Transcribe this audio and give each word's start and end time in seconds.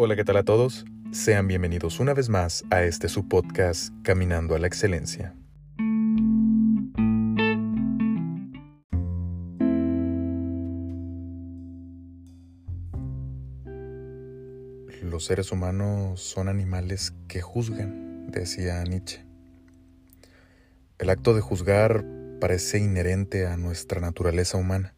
Hola, 0.00 0.14
¿qué 0.14 0.22
tal 0.24 0.36
a 0.36 0.44
todos? 0.44 0.84
Sean 1.10 1.48
bienvenidos 1.48 1.98
una 1.98 2.14
vez 2.14 2.28
más 2.28 2.64
a 2.70 2.84
este 2.84 3.08
su 3.08 3.26
podcast 3.26 3.92
Caminando 4.04 4.54
a 4.54 4.60
la 4.60 4.68
Excelencia. 4.68 5.34
Los 15.02 15.24
seres 15.24 15.50
humanos 15.50 16.20
son 16.20 16.48
animales 16.48 17.12
que 17.26 17.40
juzgan, 17.40 18.30
decía 18.30 18.80
Nietzsche. 18.84 19.26
El 21.00 21.10
acto 21.10 21.34
de 21.34 21.40
juzgar 21.40 22.04
parece 22.40 22.78
inherente 22.78 23.48
a 23.48 23.56
nuestra 23.56 24.00
naturaleza 24.00 24.58
humana, 24.58 24.94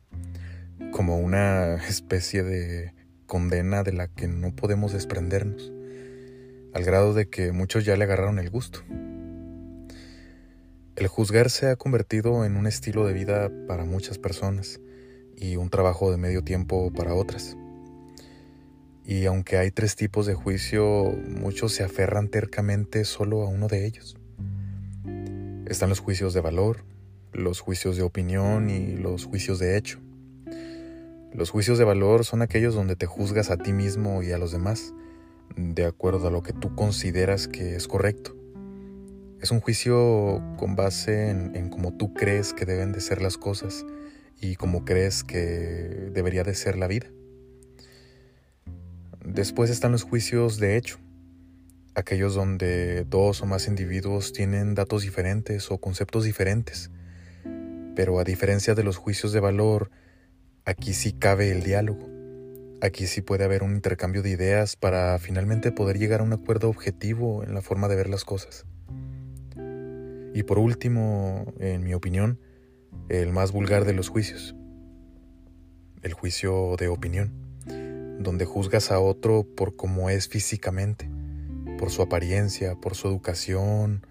como 0.93 1.17
una 1.17 1.77
especie 1.89 2.43
de 2.43 3.00
condena 3.31 3.85
de 3.85 3.93
la 3.93 4.09
que 4.09 4.27
no 4.27 4.57
podemos 4.57 4.93
desprendernos, 4.93 5.73
al 6.75 6.83
grado 6.83 7.15
de 7.15 7.29
que 7.29 7.53
muchos 7.53 7.85
ya 7.85 7.97
le 7.97 8.03
agarraron 8.03 8.41
el 8.41 8.51
gusto. 8.51 8.81
El 10.97 11.07
juzgar 11.07 11.49
se 11.49 11.69
ha 11.69 11.77
convertido 11.77 12.45
en 12.45 12.57
un 12.57 12.67
estilo 12.67 13.07
de 13.07 13.13
vida 13.13 13.49
para 13.69 13.85
muchas 13.85 14.19
personas 14.19 14.81
y 15.37 15.55
un 15.55 15.71
trabajo 15.71 16.11
de 16.11 16.17
medio 16.17 16.43
tiempo 16.43 16.93
para 16.93 17.15
otras. 17.15 17.57
Y 19.05 19.27
aunque 19.27 19.59
hay 19.59 19.71
tres 19.71 19.95
tipos 19.95 20.27
de 20.27 20.35
juicio, 20.35 21.13
muchos 21.29 21.73
se 21.73 21.85
aferran 21.85 22.27
tercamente 22.31 23.05
solo 23.05 23.43
a 23.43 23.49
uno 23.49 23.69
de 23.69 23.87
ellos. 23.87 24.17
Están 25.67 25.89
los 25.89 26.01
juicios 26.01 26.35
de 26.35 26.41
valor, 26.41 26.85
los 27.33 27.61
juicios 27.61 27.97
de 27.97 28.03
opinión 28.03 28.71
y 28.71 28.97
los 28.97 29.25
juicios 29.25 29.61
de 29.61 29.77
hecho. 29.77 30.01
Los 31.33 31.51
juicios 31.51 31.79
de 31.79 31.85
valor 31.85 32.25
son 32.25 32.43
aquellos 32.43 32.75
donde 32.75 32.97
te 32.97 33.07
juzgas 33.07 33.51
a 33.51 33.57
ti 33.57 33.73
mismo 33.73 34.23
y 34.23 34.33
a 34.33 34.39
los 34.39 34.51
demás 34.51 34.93
de 35.57 35.85
acuerdo 35.85 36.27
a 36.27 36.31
lo 36.31 36.43
que 36.43 36.53
tú 36.53 36.75
consideras 36.75 37.47
que 37.47 37.77
es 37.77 37.87
correcto. 37.87 38.37
Es 39.41 39.51
un 39.53 39.61
juicio 39.61 40.43
con 40.59 40.77
base 40.77 41.31
en, 41.31 41.71
cómo 41.71 41.97
tú 41.97 42.13
crees 42.15 42.53
que 42.53 42.67
deben 42.67 42.93
de 42.93 43.01
ser 43.01 43.23
las 43.23 43.39
cosas 43.39 43.87
y 44.41 44.57
cómo 44.57 44.85
crees 44.85 45.23
que 45.23 46.11
debería 46.13 46.43
de 46.43 46.55
ser 46.55 46.77
la 46.77 46.89
vida. 46.89 47.07
Después 49.25 49.71
están 49.71 49.93
los 49.93 50.03
juicios 50.03 50.59
de 50.59 50.77
hecho, 50.77 50.99
aquellos 51.95 52.35
donde 52.35 53.05
dos 53.05 53.41
o 53.43 53.47
más 53.47 53.69
individuos 53.69 54.33
tienen 54.33 54.75
datos 54.75 55.03
diferentes 55.03 55.71
o 55.71 55.79
conceptos 55.79 56.25
diferentes. 56.25 56.91
Pero 57.95 58.19
a 58.19 58.25
diferencia 58.25 58.75
de 58.75 58.83
los 58.83 58.97
juicios 58.97 59.33
de 59.33 59.41
valor, 59.41 59.91
Aquí 60.71 60.95
sí 60.95 61.11
cabe 61.11 61.51
el 61.51 61.65
diálogo. 61.65 62.09
Aquí 62.81 63.09
sí 63.09 63.23
puede 63.23 63.43
haber 63.43 63.65
un 63.65 63.75
intercambio 63.75 64.23
de 64.23 64.31
ideas 64.31 64.77
para 64.77 65.19
finalmente 65.19 65.73
poder 65.73 65.99
llegar 65.99 66.21
a 66.21 66.23
un 66.23 66.33
acuerdo 66.33 66.69
objetivo 66.69 67.43
en 67.43 67.55
la 67.55 67.61
forma 67.61 67.89
de 67.89 67.97
ver 67.97 68.09
las 68.09 68.25
cosas. 68.25 68.67
Y 70.33 70.45
por 70.45 70.61
último, 70.61 71.53
en 71.59 71.83
mi 71.83 71.93
opinión, 71.93 72.39
el 73.09 73.33
más 73.33 73.51
vulgar 73.51 73.85
de 73.85 73.95
los 73.95 74.11
juicios. 74.11 74.55
El 76.03 76.13
juicio 76.13 76.77
de 76.79 76.87
opinión, 76.87 77.33
donde 78.21 78.45
juzgas 78.45 78.93
a 78.93 79.01
otro 79.01 79.43
por 79.43 79.75
cómo 79.75 80.09
es 80.09 80.29
físicamente, 80.29 81.11
por 81.81 81.91
su 81.91 82.01
apariencia, 82.01 82.77
por 82.77 82.95
su 82.95 83.09
educación, 83.09 84.07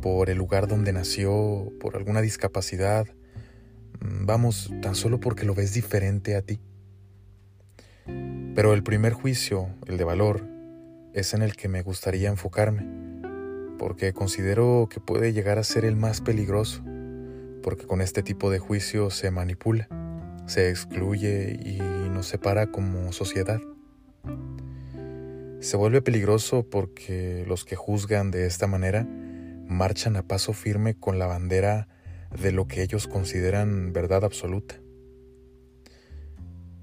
por 0.00 0.28
el 0.28 0.38
lugar 0.38 0.66
donde 0.66 0.92
nació, 0.92 1.72
por 1.78 1.94
alguna 1.94 2.20
discapacidad, 2.20 3.06
vamos, 4.02 4.72
tan 4.82 4.94
solo 4.94 5.20
porque 5.20 5.44
lo 5.44 5.54
ves 5.54 5.74
diferente 5.74 6.36
a 6.36 6.42
ti. 6.42 6.60
Pero 8.54 8.74
el 8.74 8.82
primer 8.82 9.12
juicio, 9.12 9.68
el 9.86 9.96
de 9.96 10.04
valor, 10.04 10.46
es 11.14 11.34
en 11.34 11.42
el 11.42 11.56
que 11.56 11.68
me 11.68 11.82
gustaría 11.82 12.28
enfocarme, 12.28 12.86
porque 13.78 14.12
considero 14.12 14.88
que 14.90 15.00
puede 15.00 15.32
llegar 15.32 15.58
a 15.58 15.64
ser 15.64 15.84
el 15.84 15.96
más 15.96 16.20
peligroso, 16.20 16.82
porque 17.62 17.86
con 17.86 18.00
este 18.00 18.22
tipo 18.22 18.50
de 18.50 18.58
juicio 18.58 19.10
se 19.10 19.30
manipula, 19.30 19.88
se 20.46 20.70
excluye 20.70 21.58
y 21.64 21.78
nos 22.10 22.26
separa 22.26 22.66
como 22.68 23.12
sociedad. 23.12 23.60
Se 25.60 25.76
vuelve 25.76 26.02
peligroso 26.02 26.68
porque 26.68 27.44
los 27.46 27.64
que 27.64 27.76
juzgan 27.76 28.30
de 28.32 28.46
esta 28.46 28.66
manera 28.66 29.06
marchan 29.68 30.16
a 30.16 30.26
paso 30.26 30.52
firme 30.52 30.94
con 30.94 31.18
la 31.18 31.26
bandera 31.26 31.88
de 32.40 32.52
lo 32.52 32.66
que 32.66 32.82
ellos 32.82 33.08
consideran 33.08 33.92
verdad 33.92 34.24
absoluta. 34.24 34.80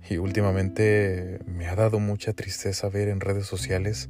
Y 0.09 0.17
últimamente 0.17 1.39
me 1.45 1.67
ha 1.67 1.75
dado 1.75 1.99
mucha 1.99 2.33
tristeza 2.33 2.89
ver 2.89 3.09
en 3.09 3.19
redes 3.19 3.45
sociales 3.45 4.09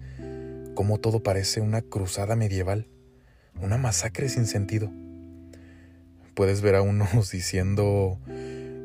cómo 0.74 0.98
todo 0.98 1.24
parece 1.24 1.60
una 1.60 1.82
cruzada 1.82 2.38
medieval, 2.38 2.88
una 3.62 3.78
masacre 3.78 4.30
sin 4.30 4.46
sentido. 4.46 4.92
Puedes 6.36 6.62
ver 6.62 6.76
a 6.76 6.82
unos 6.82 7.32
diciendo, 7.32 8.18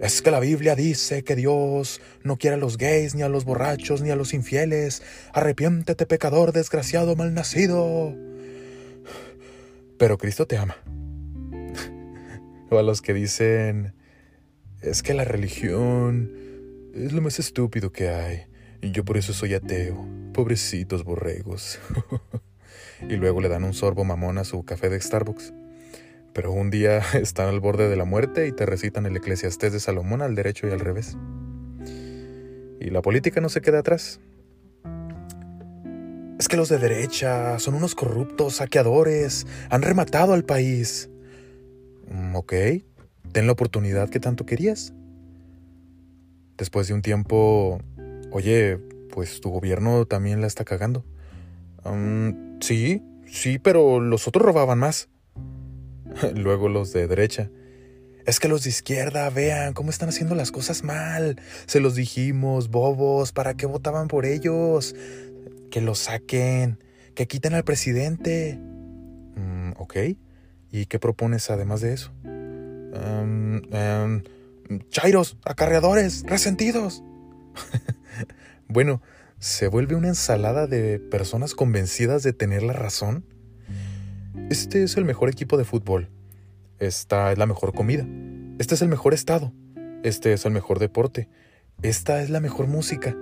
es 0.01 0.23
que 0.23 0.33
la 0.33 0.41
Biblia 0.41 0.75
dice 0.75 1.23
que 1.23 1.37
Dios 1.37 2.01
no 2.25 2.37
quiere 2.37 2.57
a 2.57 2.59
los 2.59 2.79
gays, 2.79 3.15
ni 3.15 3.23
a 3.23 3.29
los 3.29 3.45
borrachos, 3.45 4.03
ni 4.03 4.11
a 4.11 4.17
los 4.17 4.35
infieles. 4.35 5.03
Arrepiéntete, 5.33 6.07
pecador, 6.07 6.53
desgraciado, 6.53 7.15
malnacido. 7.15 8.13
Pero 9.97 10.19
Cristo 10.19 10.47
te 10.47 10.57
ama 10.57 10.77
a 12.71 12.83
los 12.83 13.03
que 13.03 13.15
dicen, 13.15 13.95
es 14.83 15.03
que 15.03 15.15
la 15.15 15.25
religión 15.25 16.33
es 16.95 17.13
lo 17.13 17.21
más 17.21 17.39
estúpido 17.39 17.93
que 17.93 18.09
hay, 18.09 18.47
y 18.83 18.91
yo 18.91 19.05
por 19.05 19.17
eso 19.17 19.33
soy 19.33 19.55
ateo, 19.55 20.07
pobrecitos 20.33 21.05
borregos. 21.05 21.79
y 23.09 23.17
luego 23.17 23.41
le 23.41 23.49
dan 23.49 23.65
un 23.65 23.75
sorbo 23.75 24.05
mamón 24.05 24.39
a 24.39 24.45
su 24.45 24.65
café 24.65 24.89
de 24.89 25.01
Starbucks. 25.01 25.53
Pero 26.33 26.53
un 26.53 26.71
día 26.71 26.99
están 27.15 27.49
al 27.49 27.61
borde 27.61 27.89
de 27.89 27.97
la 27.97 28.05
muerte 28.05 28.47
y 28.47 28.53
te 28.53 28.67
recitan 28.67 29.07
el 29.07 29.17
Eclesiastés 29.17 29.73
de 29.73 29.81
Salomón 29.81 30.23
al 30.23 30.35
derecho 30.35 30.67
y 30.67 30.73
al 30.73 30.81
revés. 30.81 31.17
Y 32.81 32.91
la 32.91 33.03
política 33.03 33.41
no 33.41 33.49
se 33.49 33.61
queda 33.61 33.79
atrás. 33.79 34.21
Es 36.39 36.49
que 36.49 36.57
los 36.57 36.69
de 36.69 36.79
derecha 36.79 37.59
son 37.59 37.75
unos 37.75 37.95
corruptos, 37.95 38.57
saqueadores, 38.57 39.47
han 39.71 39.83
rematado 39.83 40.35
al 40.35 40.45
país. 40.45 41.09
Ok, 42.35 42.53
ten 43.33 43.47
la 43.47 43.53
oportunidad 43.53 44.11
que 44.11 44.21
tanto 44.21 44.45
querías. 44.45 44.93
Después 46.57 46.89
de 46.89 46.95
un 46.95 47.03
tiempo, 47.03 47.81
oye, 48.33 48.79
pues 49.11 49.41
tu 49.41 49.51
gobierno 49.51 50.07
también 50.07 50.41
la 50.41 50.49
está 50.49 50.65
cagando. 50.65 51.05
Mm, 51.85 52.61
sí, 52.61 53.03
sí, 53.27 53.59
pero 53.59 54.01
los 54.01 54.27
otros 54.27 54.45
robaban 54.45 54.79
más. 54.79 55.09
Luego 56.35 56.69
los 56.69 56.93
de 56.93 57.07
derecha. 57.07 57.51
Es 58.27 58.41
que 58.41 58.49
los 58.49 58.65
de 58.65 58.71
izquierda, 58.71 59.29
vean 59.31 59.75
cómo 59.75 59.91
están 59.91 60.09
haciendo 60.09 60.35
las 60.35 60.51
cosas 60.51 60.83
mal. 60.83 61.41
Se 61.67 61.79
los 61.79 61.95
dijimos, 61.95 62.69
bobos, 62.69 63.33
¿para 63.33 63.55
qué 63.55 63.67
votaban 63.67 64.09
por 64.09 64.25
ellos? 64.27 64.97
Que 65.71 65.81
los 65.81 65.99
saquen, 65.99 66.79
que 67.15 67.27
quiten 67.27 67.55
al 67.55 67.65
presidente. 67.65 68.59
Mm, 69.37 69.73
ok. 69.77 69.97
¿Y 70.75 70.87
qué 70.87 70.99
propones 70.99 71.51
además 71.51 71.83
de 71.83 71.93
eso? 71.93 72.11
Um, 72.25 74.23
chairos, 74.89 75.39
acarreadores, 75.45 76.25
resentidos. 76.27 77.05
bueno, 78.69 79.01
¿se 79.39 79.69
vuelve 79.69 79.95
una 79.95 80.09
ensalada 80.09 80.67
de 80.67 80.99
personas 80.99 81.55
convencidas 81.55 82.25
de 82.25 82.33
tener 82.33 82.65
la 82.65 82.73
razón? 82.73 83.25
Este 84.51 84.83
es 84.83 84.97
el 84.97 85.05
mejor 85.05 85.29
equipo 85.29 85.57
de 85.57 85.65
fútbol. 85.65 86.11
Esta 86.81 87.31
es 87.31 87.39
la 87.39 87.47
mejor 87.47 87.73
comida. 87.73 88.05
Este 88.59 88.75
es 88.75 88.83
el 88.83 88.89
mejor 88.89 89.15
estado. 89.15 89.53
Este 90.03 90.33
es 90.33 90.45
el 90.45 90.51
mejor 90.51 90.81
deporte. 90.81 91.29
Esta 91.83 92.21
es 92.21 92.31
la 92.31 92.41
mejor 92.41 92.67
música. 92.67 93.17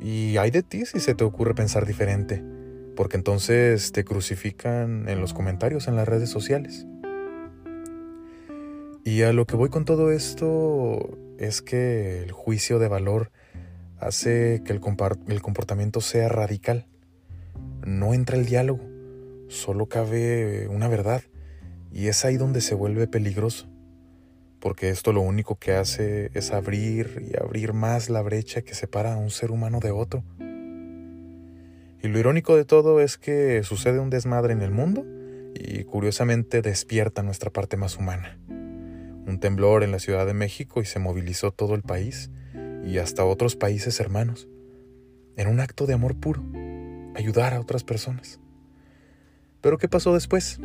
Y 0.00 0.38
hay 0.38 0.50
de 0.50 0.62
ti 0.62 0.86
si 0.86 0.98
se 0.98 1.14
te 1.14 1.24
ocurre 1.24 1.54
pensar 1.54 1.84
diferente 1.84 2.42
porque 2.96 3.16
entonces 3.16 3.92
te 3.92 4.04
crucifican 4.04 5.08
en 5.08 5.20
los 5.20 5.34
comentarios 5.34 5.88
en 5.88 5.96
las 5.96 6.08
redes 6.08 6.30
sociales. 6.30 6.86
Y 9.04 9.22
a 9.22 9.32
lo 9.32 9.46
que 9.46 9.56
voy 9.56 9.68
con 9.68 9.84
todo 9.84 10.12
esto 10.12 11.18
es 11.38 11.60
que 11.60 12.22
el 12.22 12.30
juicio 12.30 12.78
de 12.78 12.88
valor 12.88 13.32
hace 13.98 14.62
que 14.64 14.72
el, 14.72 14.80
comportamiento 14.80 16.00
sea 16.00 16.28
radical. 16.28 16.86
No 17.84 18.14
entra 18.14 18.36
el 18.36 18.46
diálogo, 18.46 18.84
solo 19.48 19.86
cabe 19.86 20.68
una 20.68 20.88
verdad, 20.88 21.22
y 21.90 22.08
es 22.08 22.24
ahí 22.24 22.36
donde 22.36 22.60
se 22.60 22.74
vuelve 22.74 23.06
peligroso, 23.08 23.68
porque 24.60 24.88
esto 24.88 25.12
lo 25.12 25.20
único 25.20 25.56
que 25.56 25.72
hace 25.72 26.30
es 26.34 26.52
abrir 26.52 27.28
y 27.28 27.36
abrir 27.36 27.72
más 27.72 28.08
la 28.08 28.22
brecha 28.22 28.62
que 28.62 28.74
separa 28.74 29.14
a 29.14 29.16
un 29.16 29.30
ser 29.30 29.50
humano 29.50 29.80
de 29.80 29.90
otro. 29.90 30.22
Y 32.02 32.08
lo 32.08 32.18
irónico 32.18 32.56
de 32.56 32.64
todo 32.64 33.00
es 33.00 33.16
que 33.16 33.62
sucede 33.62 34.00
un 34.00 34.10
desmadre 34.10 34.52
en 34.52 34.62
el 34.62 34.72
mundo 34.72 35.04
y 35.54 35.84
curiosamente 35.84 36.60
despierta 36.60 37.22
nuestra 37.22 37.50
parte 37.50 37.76
más 37.76 37.96
humana. 37.96 38.38
Un 38.48 39.38
temblor 39.40 39.84
en 39.84 39.92
la 39.92 40.00
Ciudad 40.00 40.26
de 40.26 40.34
México 40.34 40.80
y 40.80 40.84
se 40.84 40.98
movilizó 40.98 41.52
todo 41.52 41.76
el 41.76 41.82
país 41.82 42.30
y 42.84 42.98
hasta 42.98 43.24
otros 43.24 43.54
países 43.54 44.00
hermanos. 44.00 44.48
en 45.34 45.48
un 45.48 45.60
acto 45.60 45.86
de 45.86 45.94
amor 45.94 46.14
puro, 46.16 46.42
ayudar 47.14 47.54
a 47.54 47.60
otras 47.60 47.84
personas. 47.84 48.38
Pero 49.62 49.78
¿qué 49.78 49.88
pasó 49.88 50.12
después? 50.12 50.60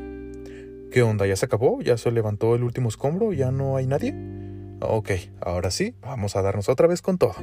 ¿Qué 0.92 1.02
onda? 1.04 1.26
¿Ya 1.26 1.38
se 1.38 1.46
acabó? 1.46 1.80
¿Ya 1.82 1.98
se 1.98 2.12
levantó 2.12 2.54
el 2.54 2.64
último 2.64 2.90
escombro? 2.90 3.32
¿Ya 3.32 3.52
no 3.52 3.78
hay 3.78 3.88
nadie? 3.88 4.14
Ok, 4.82 5.12
ahora 5.40 5.72
sí, 5.72 5.96
vamos 6.02 6.36
a 6.36 6.42
darnos 6.42 6.68
otra 6.68 6.88
vez 6.88 7.02
con 7.02 7.18
todo. 7.18 7.36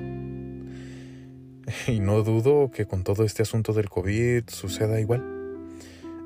Y 1.87 2.01
no 2.01 2.23
dudo 2.23 2.71
que 2.71 2.87
con 2.87 3.05
todo 3.05 3.25
este 3.25 3.43
asunto 3.43 3.73
del 3.73 3.89
COVID 3.89 4.45
suceda 4.49 5.01
igual. 5.01 5.25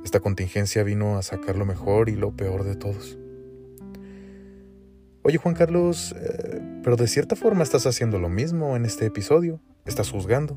Esta 0.05 0.21
contingencia 0.21 0.83
vino 0.83 1.19
a 1.19 1.23
sacar 1.23 1.57
lo 1.57 1.67
mejor 1.67 2.09
y 2.09 2.17
lo 2.17 2.33
peor 2.33 2.65
de 2.65 2.77
todos. 2.77 3.19
Oye 5.23 5.37
Juan 5.37 5.55
Carlos, 5.55 6.15
eh, 6.19 6.61
pero 6.83 6.97
de 6.97 7.09
cierta 7.09 7.37
forma 7.37 7.63
estás 7.63 7.87
haciendo 7.87 8.19
lo 8.19 8.29
mismo 8.29 8.77
en 8.77 8.85
este 8.85 9.07
episodio. 9.07 9.61
Estás 9.85 10.11
juzgando. 10.11 10.57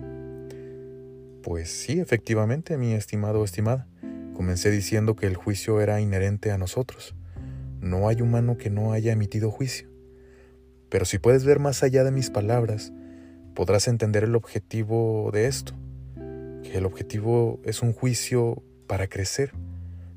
Pues 1.43 1.69
sí, 1.69 1.99
efectivamente, 1.99 2.77
mi 2.77 2.93
estimado 2.93 3.41
o 3.41 3.45
estimada. 3.45 3.87
Comencé 4.35 4.71
diciendo 4.71 5.15
que 5.15 5.27
el 5.27 5.35
juicio 5.35 5.81
era 5.81 5.99
inherente 5.99 6.51
a 6.51 6.57
nosotros. 6.57 7.15
No 7.81 8.07
hay 8.07 8.21
humano 8.21 8.57
que 8.57 8.69
no 8.69 8.93
haya 8.93 9.11
emitido 9.11 9.51
juicio. 9.51 9.89
Pero 10.89 11.05
si 11.05 11.17
puedes 11.17 11.43
ver 11.43 11.59
más 11.59 11.83
allá 11.83 12.03
de 12.03 12.11
mis 12.11 12.29
palabras, 12.29 12.93
podrás 13.53 13.87
entender 13.87 14.23
el 14.23 14.35
objetivo 14.35 15.29
de 15.33 15.47
esto. 15.47 15.73
Que 16.63 16.77
el 16.77 16.85
objetivo 16.85 17.59
es 17.63 17.81
un 17.81 17.93
juicio 17.93 18.63
para 18.87 19.07
crecer, 19.07 19.51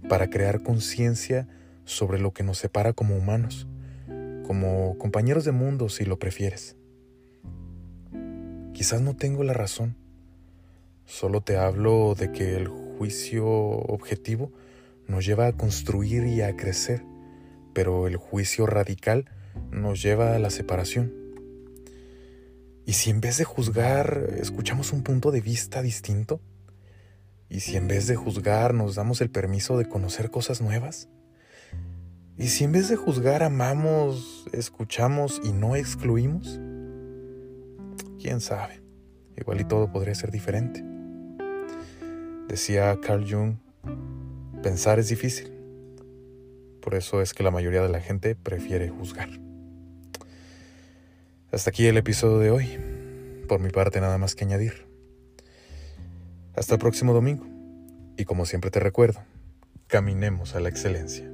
para 0.08 0.30
crear 0.30 0.62
conciencia 0.62 1.48
sobre 1.84 2.18
lo 2.18 2.32
que 2.32 2.42
nos 2.42 2.58
separa 2.58 2.92
como 2.92 3.16
humanos 3.16 3.66
como 4.44 4.96
compañeros 4.98 5.44
de 5.44 5.52
mundo 5.52 5.88
si 5.88 6.04
lo 6.04 6.18
prefieres. 6.18 6.76
Quizás 8.72 9.00
no 9.00 9.16
tengo 9.16 9.42
la 9.42 9.54
razón, 9.54 9.96
solo 11.04 11.40
te 11.40 11.56
hablo 11.56 12.14
de 12.14 12.30
que 12.30 12.56
el 12.56 12.68
juicio 12.68 13.46
objetivo 13.46 14.52
nos 15.08 15.24
lleva 15.24 15.46
a 15.46 15.52
construir 15.52 16.26
y 16.26 16.42
a 16.42 16.56
crecer, 16.56 17.02
pero 17.72 18.06
el 18.06 18.16
juicio 18.16 18.66
radical 18.66 19.26
nos 19.70 20.02
lleva 20.02 20.34
a 20.34 20.38
la 20.38 20.50
separación. 20.50 21.23
¿Y 22.86 22.92
si 22.92 23.10
en 23.10 23.20
vez 23.20 23.38
de 23.38 23.44
juzgar 23.44 24.28
escuchamos 24.38 24.92
un 24.92 25.02
punto 25.02 25.30
de 25.30 25.40
vista 25.40 25.80
distinto? 25.80 26.40
¿Y 27.48 27.60
si 27.60 27.76
en 27.76 27.88
vez 27.88 28.06
de 28.06 28.16
juzgar 28.16 28.74
nos 28.74 28.94
damos 28.94 29.20
el 29.20 29.30
permiso 29.30 29.78
de 29.78 29.88
conocer 29.88 30.30
cosas 30.30 30.60
nuevas? 30.60 31.08
¿Y 32.36 32.48
si 32.48 32.64
en 32.64 32.72
vez 32.72 32.88
de 32.88 32.96
juzgar 32.96 33.42
amamos, 33.42 34.46
escuchamos 34.52 35.40
y 35.44 35.52
no 35.52 35.76
excluimos? 35.76 36.60
¿Quién 38.20 38.40
sabe? 38.40 38.82
Igual 39.36 39.60
y 39.60 39.64
todo 39.64 39.90
podría 39.90 40.14
ser 40.14 40.30
diferente. 40.30 40.84
Decía 42.48 42.98
Carl 43.00 43.24
Jung, 43.30 43.56
pensar 44.62 44.98
es 44.98 45.08
difícil. 45.08 45.52
Por 46.82 46.94
eso 46.94 47.22
es 47.22 47.32
que 47.32 47.42
la 47.42 47.50
mayoría 47.50 47.82
de 47.82 47.88
la 47.88 48.00
gente 48.00 48.34
prefiere 48.34 48.90
juzgar. 48.90 49.43
Hasta 51.54 51.70
aquí 51.70 51.86
el 51.86 51.96
episodio 51.96 52.38
de 52.40 52.50
hoy. 52.50 53.44
Por 53.46 53.60
mi 53.60 53.70
parte 53.70 54.00
nada 54.00 54.18
más 54.18 54.34
que 54.34 54.42
añadir. 54.42 54.88
Hasta 56.56 56.74
el 56.74 56.80
próximo 56.80 57.12
domingo. 57.12 57.46
Y 58.16 58.24
como 58.24 58.44
siempre 58.44 58.72
te 58.72 58.80
recuerdo, 58.80 59.22
caminemos 59.86 60.56
a 60.56 60.60
la 60.60 60.68
excelencia. 60.68 61.30